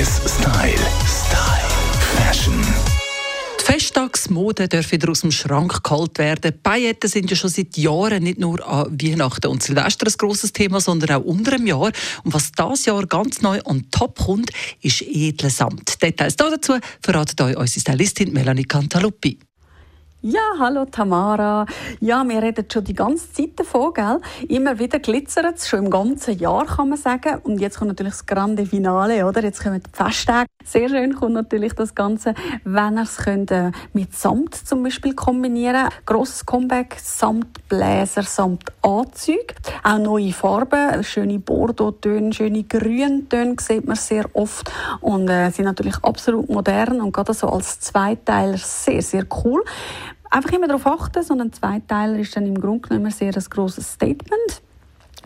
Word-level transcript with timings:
1 0.00 0.08
Style. 0.08 0.78
Style. 1.04 1.68
Fashion. 2.16 2.54
Die 3.60 3.64
Festtagsmode 3.64 4.66
darf 4.66 4.90
wieder 4.92 5.10
aus 5.10 5.20
dem 5.20 5.30
Schrank 5.30 5.84
geholt 5.84 6.16
werden. 6.16 6.54
Pailletten 6.62 7.10
sind 7.10 7.28
ja 7.28 7.36
schon 7.36 7.50
seit 7.50 7.76
Jahren 7.76 8.22
nicht 8.22 8.38
nur 8.38 8.66
an 8.66 8.98
Weihnachten 8.98 9.48
und 9.48 9.62
Silvester 9.62 10.06
ein 10.06 10.14
grosses 10.16 10.54
Thema, 10.54 10.80
sondern 10.80 11.20
auch 11.20 11.24
unter 11.26 11.50
dem 11.50 11.66
Jahr. 11.66 11.92
Und 12.24 12.32
was 12.32 12.50
dieses 12.50 12.86
Jahr 12.86 13.04
ganz 13.04 13.42
neu 13.42 13.60
on 13.66 13.90
top 13.90 14.18
kommt, 14.18 14.50
ist 14.80 15.02
edler 15.02 15.50
Samt. 15.50 16.00
Details 16.00 16.34
dazu 16.34 16.78
verratet 17.02 17.38
euch 17.42 17.58
unsere 17.58 17.80
Stylistin 17.80 18.32
Melanie 18.32 18.64
Cantaluppi. 18.64 19.38
Ja, 20.22 20.40
hallo 20.58 20.84
Tamara. 20.84 21.64
Ja, 21.98 22.28
wir 22.28 22.42
reden 22.42 22.66
schon 22.70 22.84
die 22.84 22.92
ganze 22.92 23.32
Zeit 23.32 23.58
davon, 23.58 23.94
gell? 23.94 24.20
Immer 24.48 24.78
wieder 24.78 24.98
glitzert 24.98 25.56
es, 25.56 25.66
schon 25.66 25.86
im 25.86 25.90
ganzen 25.90 26.36
Jahr 26.36 26.66
kann 26.66 26.90
man 26.90 26.98
sagen. 26.98 27.38
Und 27.42 27.58
jetzt 27.58 27.78
kommt 27.78 27.88
natürlich 27.88 28.12
das 28.12 28.26
grande 28.26 28.66
Finale, 28.66 29.26
oder? 29.26 29.42
Jetzt 29.42 29.62
kommen 29.62 29.82
die 29.82 29.90
Festtage. 29.90 30.46
Sehr 30.62 30.90
schön 30.90 31.14
kommt 31.14 31.32
natürlich 31.32 31.72
das 31.72 31.94
Ganze, 31.94 32.34
wenn 32.64 32.98
ihr 32.98 33.04
es 33.04 33.16
könnt, 33.16 33.50
äh, 33.50 33.72
mit 33.94 34.14
Samt 34.14 34.54
zum 34.54 34.82
Beispiel 34.82 35.14
kombinieren 35.14 35.88
Grosses 36.04 36.44
Comeback, 36.44 36.98
Samtbläser, 37.02 38.22
Samtanzüge. 38.22 39.54
Auch 39.82 39.96
neue 39.96 40.34
Farben, 40.34 41.02
schöne 41.02 41.38
Bordeaux-Töne, 41.38 42.34
schöne 42.34 42.64
Grüntöne 42.64 43.56
sieht 43.58 43.86
man 43.86 43.96
sehr 43.96 44.26
oft. 44.34 44.70
Und 45.00 45.30
äh, 45.30 45.48
sind 45.48 45.64
natürlich 45.64 45.96
absolut 46.04 46.50
modern 46.50 47.00
und 47.00 47.12
gerade 47.12 47.32
so 47.32 47.48
als 47.48 47.80
Zweiteiler 47.80 48.58
sehr, 48.58 49.00
sehr 49.00 49.24
cool. 49.42 49.64
Einfach 50.30 50.52
immer 50.52 50.68
darauf 50.68 50.86
achten, 50.86 51.24
so 51.24 51.34
ein 51.34 51.52
Zweiteiler 51.52 52.18
ist 52.18 52.36
dann 52.36 52.46
im 52.46 52.60
Grunde 52.60 52.88
genommen 52.88 53.10
sehr 53.10 53.32
ein 53.32 53.50
grosses 53.50 53.92
Statement 53.92 54.62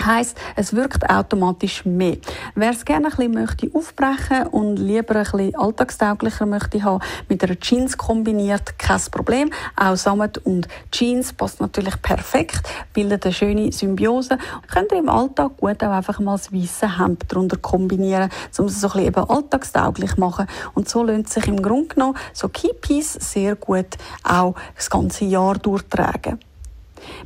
Heißt, 0.00 0.36
es 0.56 0.74
wirkt 0.74 1.08
automatisch 1.08 1.84
mehr. 1.84 2.16
Wer 2.54 2.70
es 2.70 2.84
gerne 2.84 3.06
ein 3.06 3.10
bisschen 3.10 3.34
möchte 3.34 3.70
aufbrechen 3.74 4.46
und 4.48 4.76
lieber 4.76 5.14
ein 5.16 5.22
bisschen 5.22 5.54
alltagstauglicher 5.54 6.46
möchte 6.46 6.82
haben, 6.82 7.02
mit 7.28 7.44
einer 7.44 7.58
Jeans 7.60 7.96
kombiniert, 7.96 8.78
kein 8.78 9.00
Problem. 9.10 9.50
Auch 9.76 9.96
Sammet 9.96 10.38
und 10.38 10.66
Jeans 10.90 11.32
passt 11.32 11.60
natürlich 11.60 12.00
perfekt, 12.02 12.68
bildet 12.92 13.24
eine 13.24 13.34
schöne 13.34 13.70
Symbiose. 13.70 14.38
Könnt 14.72 14.92
ihr 14.92 14.98
im 14.98 15.08
Alltag 15.08 15.58
gut 15.58 15.82
auch 15.84 15.90
einfach 15.92 16.18
mal 16.18 16.36
das 16.36 16.52
weiße 16.52 16.98
Hemd 16.98 17.24
darunter 17.28 17.58
kombinieren, 17.58 18.30
um 18.58 18.66
es 18.66 18.80
so 18.80 18.88
ein 18.88 18.92
bisschen 18.92 19.06
eben 19.06 19.30
alltagstauglich 19.30 20.16
machen. 20.16 20.46
Und 20.74 20.88
so 20.88 21.04
lohnt 21.04 21.28
sich 21.28 21.46
im 21.46 21.62
Grunde 21.62 21.94
genommen 21.94 22.16
so 22.32 22.48
Keypiece 22.48 23.18
sehr 23.20 23.56
gut 23.56 23.98
auch 24.24 24.54
das 24.74 24.90
ganze 24.90 25.26
Jahr 25.26 25.58
durchtragen. 25.58 26.38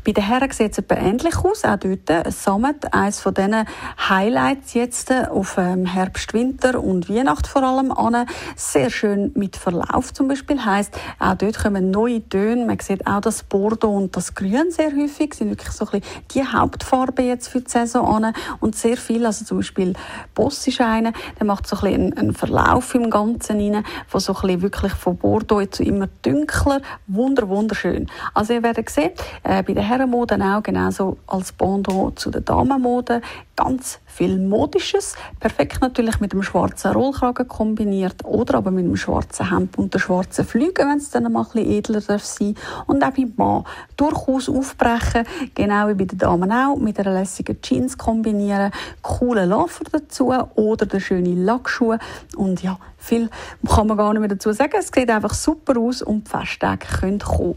Bei 0.04 0.12
den 0.12 0.24
Herren 0.24 0.50
sieht 0.50 0.72
es 0.72 0.78
etwa 0.78 0.96
ähnlich 0.96 1.36
aus. 1.38 1.64
Auch 1.64 1.76
dort 1.76 2.32
Sammet, 2.32 2.92
eines 2.92 3.20
von 3.20 3.34
diesen 3.34 3.64
Highlights 4.08 4.74
jetzt 4.74 5.12
auf 5.12 5.56
ähm, 5.58 5.86
Herbst, 5.86 6.32
Winter 6.34 6.82
und 6.82 7.08
Weihnacht 7.08 7.46
vor 7.46 7.62
allem 7.62 7.92
an. 7.92 8.26
Sehr 8.56 8.90
schön 8.90 9.32
mit 9.34 9.56
Verlauf 9.56 10.12
zum 10.12 10.28
Beispiel. 10.28 10.64
Heißt, 10.64 10.94
auch 11.18 11.34
dort 11.34 11.58
kommen 11.58 11.90
neue 11.90 12.26
Töne. 12.28 12.66
Man 12.66 12.78
sieht 12.80 13.06
auch 13.06 13.20
das 13.20 13.42
Bordeaux 13.42 13.96
und 13.96 14.16
das 14.16 14.34
Grün 14.34 14.70
sehr 14.70 14.92
häufig. 14.92 15.34
sind 15.34 15.50
wirklich 15.50 15.70
so 15.70 15.86
ein 15.86 16.00
bisschen 16.00 16.22
die 16.34 16.44
Hauptfarben 16.44 17.26
jetzt 17.26 17.48
für 17.48 17.60
die 17.60 17.70
Saison 17.70 18.24
an. 18.24 18.34
Und 18.60 18.76
sehr 18.76 18.96
viel, 18.96 19.26
also 19.26 19.44
zum 19.44 19.58
Beispiel 19.58 19.94
Boss 20.34 20.66
ist 20.66 20.80
einer, 20.80 21.12
der 21.38 21.46
macht 21.46 21.66
so 21.66 21.76
ein 21.76 21.82
bisschen 21.82 22.18
einen 22.18 22.34
Verlauf 22.34 22.94
im 22.94 23.10
Ganzen 23.10 23.60
rein, 23.60 23.84
von 24.06 24.20
so 24.20 24.34
ein 24.34 24.40
bisschen 24.42 24.62
wirklich 24.62 24.92
von 24.92 25.16
Bordeaux 25.16 25.64
zu 25.70 25.82
immer 25.82 26.08
dunkler. 26.22 26.80
Wunder, 27.06 27.48
wunderschön. 27.48 28.10
Also 28.34 28.54
ihr 28.54 28.62
werdet 28.62 28.90
sehen, 28.90 29.12
äh, 29.42 29.62
bei 29.66 29.74
der 29.74 29.82
Herrenmode 29.82 30.38
auch 30.40 30.62
genauso 30.62 31.18
als 31.26 31.52
Pendant 31.52 32.18
zu 32.18 32.30
der 32.30 32.40
Damenmode. 32.40 33.20
Ganz 33.56 33.98
viel 34.06 34.38
Modisches. 34.38 35.14
Perfekt 35.40 35.80
natürlich 35.80 36.20
mit 36.20 36.32
dem 36.32 36.42
schwarzen 36.42 36.92
Rollkragen 36.92 37.48
kombiniert 37.48 38.24
oder 38.24 38.58
aber 38.58 38.70
mit 38.70 38.84
dem 38.84 38.96
schwarzen 38.96 39.50
Hemd 39.50 39.76
und 39.76 39.92
der 39.92 39.98
schwarzen 39.98 40.44
Flüge, 40.44 40.84
wenn 40.84 40.98
es 40.98 41.10
dann 41.10 41.30
mal 41.32 41.40
ein 41.40 41.46
bisschen 41.52 41.70
edler 41.70 42.00
darf 42.00 42.24
sein 42.24 42.54
Und 42.86 43.02
auch 43.02 43.10
beim 43.10 43.32
Mann 43.36 43.64
durchaus 43.96 44.48
aufbrechen, 44.48 45.26
genau 45.54 45.88
wie 45.88 45.94
bei 45.94 46.04
den 46.04 46.18
Damen 46.18 46.52
auch, 46.52 46.76
mit 46.76 46.98
einer 47.00 47.12
lässigen 47.12 47.60
Jeans 47.60 47.98
kombinieren, 47.98 48.70
coolen 49.02 49.50
Loafer 49.50 49.84
dazu 49.90 50.32
oder 50.54 50.86
der 50.86 51.00
schöne 51.00 51.34
Lackschuhe. 51.34 51.98
Und 52.36 52.62
ja, 52.62 52.78
viel 52.96 53.30
kann 53.68 53.86
man 53.86 53.96
gar 53.96 54.12
nicht 54.12 54.20
mehr 54.20 54.28
dazu 54.28 54.52
sagen. 54.52 54.74
Es 54.78 54.90
sieht 54.94 55.10
einfach 55.10 55.34
super 55.34 55.78
aus 55.78 56.02
und 56.02 56.26
die 56.26 56.30
Festtage 56.30 56.86
können 57.00 57.18
kommen. 57.18 57.56